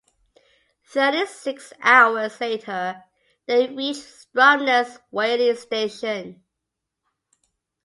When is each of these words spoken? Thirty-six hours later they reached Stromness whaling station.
Thirty-six 0.83 1.73
hours 1.79 2.41
later 2.41 3.03
they 3.45 3.67
reached 3.67 3.99
Stromness 4.01 4.97
whaling 5.11 5.55
station. 5.55 6.41